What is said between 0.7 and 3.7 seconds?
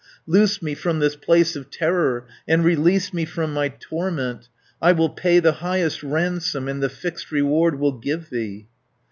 from this place of terror, And release me from my